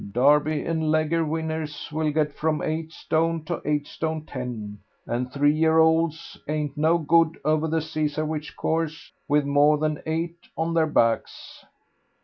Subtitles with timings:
[0.13, 5.53] "Derby and Leger winners will get from eight stone to eight stone ten, and three
[5.53, 10.87] year olds ain't no good over the Cesarewitch course with more than eight on their
[10.87, 11.63] backs."